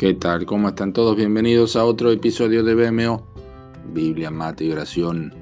¿Qué 0.00 0.14
tal? 0.14 0.46
¿Cómo 0.46 0.68
están 0.68 0.94
todos? 0.94 1.14
Bienvenidos 1.14 1.76
a 1.76 1.84
otro 1.84 2.10
episodio 2.10 2.64
de 2.64 2.74
BMO, 2.74 3.22
Biblia, 3.92 4.30
Mate 4.30 4.64
y 4.64 4.72
Oración, 4.72 5.34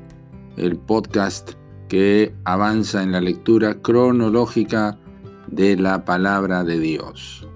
el 0.57 0.77
podcast 0.77 1.53
que 1.89 2.35
avanza 2.43 3.05
en 3.05 3.13
la 3.13 3.21
lectura 3.21 3.81
cronológica 3.81 4.99
de 5.47 5.77
la 5.77 6.05
palabra 6.05 6.65
de 6.65 6.81
Dios. 6.81 7.47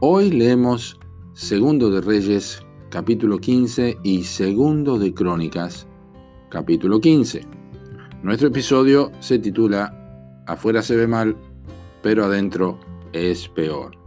Hoy 0.00 0.30
leemos 0.30 1.00
Segundo 1.32 1.88
de 1.88 2.02
Reyes, 2.02 2.66
capítulo 2.90 3.38
15 3.38 3.96
y 4.02 4.24
Segundo 4.24 4.98
de 4.98 5.14
Crónicas, 5.14 5.86
capítulo 6.50 7.00
15. 7.00 7.46
Nuestro 8.22 8.48
episodio 8.48 9.10
se 9.20 9.38
titula 9.38 10.42
Afuera 10.46 10.82
se 10.82 10.96
ve 10.96 11.06
mal, 11.06 11.34
pero 12.02 12.26
adentro 12.26 12.78
es 13.14 13.48
peor. 13.48 13.99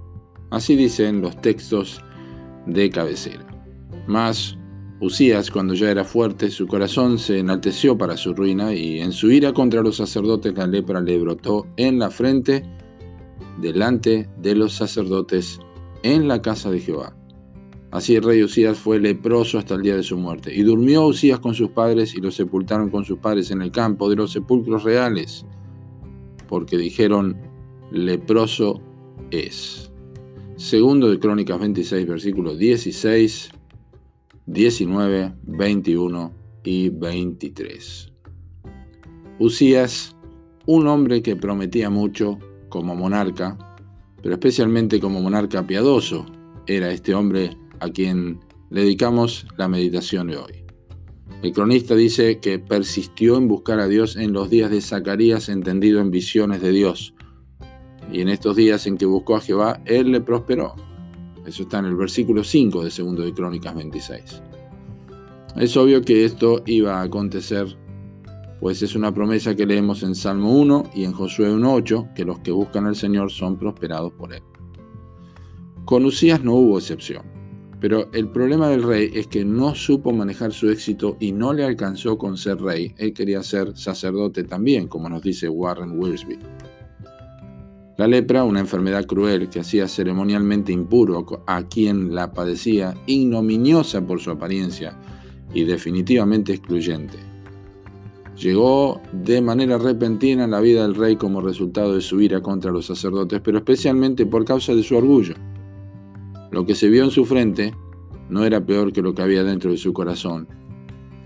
Así 0.53 0.75
dicen 0.75 1.19
los 1.19 1.41
textos 1.41 1.99
de 2.67 2.91
cabecera. 2.91 3.43
Mas 4.05 4.55
Usías, 4.99 5.49
cuando 5.49 5.73
ya 5.73 5.89
era 5.89 6.03
fuerte, 6.03 6.51
su 6.51 6.67
corazón 6.67 7.17
se 7.17 7.39
enalteció 7.39 7.97
para 7.97 8.17
su 8.17 8.35
ruina 8.35 8.71
y 8.71 8.99
en 8.99 9.13
su 9.13 9.31
ira 9.31 9.51
contra 9.51 9.81
los 9.81 9.97
sacerdotes 9.97 10.53
la 10.55 10.67
lepra 10.67 11.01
le 11.01 11.17
brotó 11.17 11.65
en 11.75 11.97
la 11.97 12.11
frente 12.11 12.63
delante 13.59 14.29
de 14.37 14.53
los 14.53 14.73
sacerdotes 14.73 15.59
en 16.03 16.27
la 16.27 16.43
casa 16.43 16.69
de 16.69 16.81
Jehová. 16.81 17.15
Así 17.89 18.15
el 18.15 18.21
rey 18.21 18.43
Usías 18.43 18.77
fue 18.77 18.99
leproso 18.99 19.57
hasta 19.57 19.73
el 19.73 19.81
día 19.81 19.95
de 19.95 20.03
su 20.03 20.19
muerte. 20.19 20.53
Y 20.53 20.61
durmió 20.61 21.07
Usías 21.07 21.39
con 21.39 21.55
sus 21.55 21.71
padres 21.71 22.13
y 22.13 22.21
lo 22.21 22.29
sepultaron 22.29 22.91
con 22.91 23.05
sus 23.05 23.17
padres 23.17 23.49
en 23.49 23.63
el 23.63 23.71
campo 23.71 24.07
de 24.07 24.17
los 24.17 24.31
sepulcros 24.31 24.83
reales, 24.83 25.47
porque 26.47 26.77
dijeron, 26.77 27.37
leproso 27.89 28.83
es. 29.31 29.89
Segundo 30.55 31.09
de 31.09 31.17
Crónicas 31.17 31.59
26, 31.59 32.07
versículos 32.07 32.59
16, 32.59 33.49
19, 34.45 35.33
21 35.47 36.33
y 36.63 36.89
23. 36.89 38.11
Usías, 39.39 40.15
un 40.67 40.87
hombre 40.87 41.23
que 41.23 41.35
prometía 41.35 41.89
mucho 41.89 42.37
como 42.69 42.95
monarca, 42.95 43.57
pero 44.21 44.35
especialmente 44.35 44.99
como 44.99 45.21
monarca 45.21 45.65
piadoso, 45.65 46.27
era 46.67 46.91
este 46.91 47.15
hombre 47.15 47.57
a 47.79 47.89
quien 47.89 48.39
le 48.69 48.81
dedicamos 48.81 49.47
la 49.57 49.67
meditación 49.67 50.27
de 50.27 50.37
hoy. 50.37 50.63
El 51.41 51.51
cronista 51.51 51.95
dice 51.95 52.39
que 52.39 52.59
persistió 52.59 53.37
en 53.37 53.47
buscar 53.47 53.79
a 53.79 53.87
Dios 53.87 54.15
en 54.17 54.33
los 54.33 54.51
días 54.51 54.69
de 54.69 54.81
Zacarías, 54.81 55.49
entendido 55.49 55.99
en 55.99 56.11
visiones 56.11 56.61
de 56.61 56.71
Dios, 56.71 57.15
y 58.11 58.21
en 58.21 58.29
estos 58.29 58.55
días 58.55 58.85
en 58.87 58.97
que 58.97 59.05
buscó 59.05 59.35
a 59.35 59.41
Jehová, 59.41 59.81
él 59.85 60.11
le 60.11 60.21
prosperó. 60.21 60.75
Eso 61.45 61.63
está 61.63 61.79
en 61.79 61.85
el 61.85 61.95
versículo 61.95 62.43
5 62.43 62.83
de 62.83 62.89
2 62.89 63.17
de 63.25 63.33
Crónicas 63.33 63.75
26. 63.75 64.41
Es 65.57 65.77
obvio 65.77 66.01
que 66.01 66.25
esto 66.25 66.63
iba 66.65 66.99
a 66.99 67.03
acontecer, 67.03 67.77
pues 68.59 68.81
es 68.81 68.95
una 68.95 69.13
promesa 69.13 69.55
que 69.55 69.65
leemos 69.65 70.03
en 70.03 70.15
Salmo 70.15 70.51
1 70.53 70.91
y 70.95 71.03
en 71.03 71.11
Josué 71.11 71.51
1.8, 71.51 72.13
que 72.13 72.25
los 72.25 72.39
que 72.39 72.51
buscan 72.51 72.87
al 72.87 72.95
Señor 72.95 73.29
son 73.29 73.57
prosperados 73.57 74.13
por 74.13 74.33
él. 74.33 74.41
Con 75.85 76.05
Usías 76.05 76.43
no 76.43 76.53
hubo 76.53 76.77
excepción, 76.77 77.23
pero 77.81 78.09
el 78.13 78.29
problema 78.29 78.69
del 78.69 78.83
rey 78.83 79.11
es 79.13 79.27
que 79.27 79.43
no 79.43 79.75
supo 79.75 80.13
manejar 80.13 80.53
su 80.53 80.69
éxito 80.69 81.17
y 81.19 81.33
no 81.33 81.51
le 81.51 81.65
alcanzó 81.65 82.17
con 82.17 82.37
ser 82.37 82.61
rey. 82.61 82.95
Él 82.97 83.13
quería 83.13 83.43
ser 83.43 83.75
sacerdote 83.75 84.45
también, 84.45 84.87
como 84.87 85.09
nos 85.09 85.21
dice 85.21 85.49
Warren 85.49 85.99
Wiersbe. 85.99 86.39
La 88.03 88.09
lepra, 88.09 88.43
una 88.43 88.59
enfermedad 88.59 89.05
cruel 89.05 89.47
que 89.47 89.61
hacía 89.61 89.87
ceremonialmente 89.87 90.73
impuro 90.73 91.25
a 91.47 91.63
quien 91.69 92.13
la 92.13 92.33
padecía, 92.33 92.95
ignominiosa 93.05 94.05
por 94.05 94.19
su 94.19 94.29
apariencia 94.29 94.99
y 95.53 95.63
definitivamente 95.63 96.51
excluyente. 96.51 97.17
Llegó 98.35 98.99
de 99.13 99.41
manera 99.41 99.77
repentina 99.77 100.43
en 100.43 100.51
la 100.51 100.59
vida 100.59 100.81
del 100.81 100.95
rey 100.95 101.15
como 101.15 101.39
resultado 101.39 101.95
de 101.95 102.01
su 102.01 102.19
ira 102.19 102.41
contra 102.41 102.73
los 102.73 102.87
sacerdotes, 102.87 103.39
pero 103.39 103.59
especialmente 103.59 104.25
por 104.25 104.43
causa 104.43 104.75
de 104.75 104.83
su 104.83 104.97
orgullo. 104.97 105.35
Lo 106.51 106.65
que 106.65 106.75
se 106.75 106.89
vio 106.89 107.05
en 107.05 107.11
su 107.11 107.23
frente 107.23 107.73
no 108.27 108.43
era 108.43 108.65
peor 108.65 108.91
que 108.91 109.01
lo 109.01 109.15
que 109.15 109.21
había 109.21 109.45
dentro 109.45 109.71
de 109.71 109.77
su 109.77 109.93
corazón, 109.93 110.49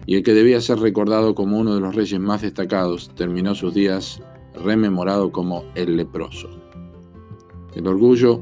y 0.06 0.14
el 0.14 0.22
que 0.22 0.36
debía 0.36 0.62
ser 0.62 0.78
recordado 0.78 1.34
como 1.34 1.58
uno 1.58 1.74
de 1.74 1.82
los 1.82 1.96
reyes 1.96 2.20
más 2.20 2.44
destacados 2.44 3.10
terminó 3.16 3.56
sus 3.56 3.74
días 3.74 4.22
rememorado 4.64 5.32
como 5.32 5.64
el 5.74 5.98
leproso. 5.98 6.67
El 7.78 7.86
orgullo 7.86 8.42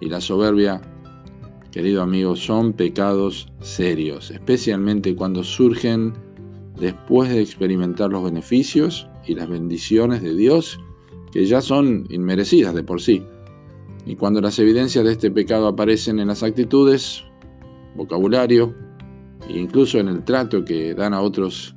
y 0.00 0.08
la 0.08 0.22
soberbia, 0.22 0.80
querido 1.70 2.00
amigo, 2.00 2.36
son 2.36 2.72
pecados 2.72 3.52
serios, 3.60 4.30
especialmente 4.30 5.14
cuando 5.14 5.44
surgen 5.44 6.14
después 6.80 7.28
de 7.28 7.42
experimentar 7.42 8.10
los 8.10 8.24
beneficios 8.24 9.06
y 9.26 9.34
las 9.34 9.50
bendiciones 9.50 10.22
de 10.22 10.34
Dios, 10.34 10.80
que 11.32 11.44
ya 11.44 11.60
son 11.60 12.06
inmerecidas 12.08 12.74
de 12.74 12.82
por 12.82 13.02
sí. 13.02 13.22
Y 14.06 14.16
cuando 14.16 14.40
las 14.40 14.58
evidencias 14.58 15.04
de 15.04 15.12
este 15.12 15.30
pecado 15.30 15.68
aparecen 15.68 16.18
en 16.18 16.28
las 16.28 16.42
actitudes, 16.42 17.24
vocabulario 17.94 18.74
e 19.50 19.58
incluso 19.58 19.98
en 19.98 20.08
el 20.08 20.24
trato 20.24 20.64
que 20.64 20.94
dan 20.94 21.12
a 21.12 21.20
otros 21.20 21.74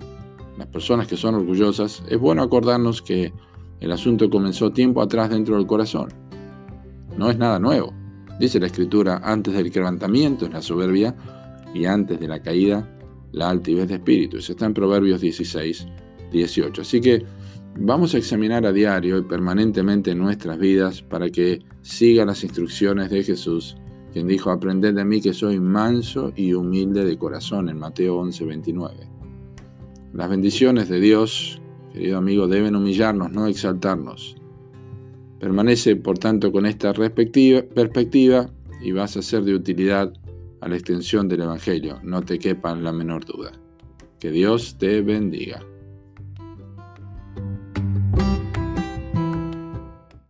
las 0.57 0.67
personas 0.67 1.07
que 1.07 1.17
son 1.17 1.35
orgullosas, 1.35 2.03
es 2.07 2.17
bueno 2.17 2.41
acordarnos 2.41 3.01
que 3.01 3.33
el 3.81 3.91
asunto 3.91 4.29
comenzó 4.29 4.71
tiempo 4.71 5.01
atrás 5.01 5.29
dentro 5.29 5.57
del 5.57 5.67
corazón. 5.67 6.24
No 7.17 7.29
es 7.29 7.37
nada 7.37 7.59
nuevo. 7.59 7.93
Dice 8.39 8.59
la 8.59 8.67
escritura, 8.67 9.21
antes 9.23 9.53
del 9.53 9.71
quebrantamiento 9.71 10.45
es 10.45 10.53
la 10.53 10.61
soberbia 10.61 11.15
y 11.73 11.85
antes 11.85 12.19
de 12.19 12.27
la 12.27 12.41
caída 12.41 12.89
la 13.31 13.49
altivez 13.49 13.87
de 13.87 13.95
espíritu. 13.95 14.37
Eso 14.37 14.53
está 14.53 14.65
en 14.65 14.73
Proverbios 14.73 15.21
16, 15.21 15.87
18. 16.31 16.81
Así 16.81 17.01
que 17.01 17.25
vamos 17.77 18.13
a 18.13 18.17
examinar 18.17 18.65
a 18.65 18.71
diario 18.71 19.17
y 19.17 19.23
permanentemente 19.23 20.15
nuestras 20.15 20.57
vidas 20.57 21.01
para 21.01 21.29
que 21.29 21.63
siga 21.81 22.25
las 22.25 22.43
instrucciones 22.43 23.09
de 23.09 23.23
Jesús, 23.23 23.77
quien 24.11 24.27
dijo, 24.27 24.51
aprended 24.51 24.93
de 24.93 25.05
mí 25.05 25.21
que 25.21 25.33
soy 25.33 25.59
manso 25.59 26.33
y 26.35 26.53
humilde 26.53 27.05
de 27.05 27.17
corazón 27.17 27.69
en 27.69 27.79
Mateo 27.79 28.17
11, 28.17 28.45
29. 28.45 29.09
Las 30.13 30.29
bendiciones 30.29 30.87
de 30.87 30.99
Dios 30.99 31.61
querido 31.95 32.17
amigo, 32.17 32.47
deben 32.49 32.75
humillarnos, 32.75 33.31
no 33.31 33.47
exaltarnos. 33.47 34.35
Permanece, 35.45 35.95
por 35.95 36.17
tanto, 36.17 36.51
con 36.51 36.65
esta 36.65 36.91
perspectiva 36.91 38.49
y 38.81 38.91
vas 38.93 39.15
a 39.15 39.21
ser 39.21 39.43
de 39.43 39.53
utilidad 39.53 40.11
a 40.59 40.67
la 40.67 40.73
extensión 40.73 41.27
del 41.27 41.41
Evangelio, 41.41 41.99
no 42.01 42.23
te 42.23 42.39
quepa 42.39 42.73
la 42.73 42.91
menor 42.91 43.25
duda. 43.25 43.51
Que 44.19 44.31
Dios 44.31 44.79
te 44.79 45.03
bendiga. 45.03 45.63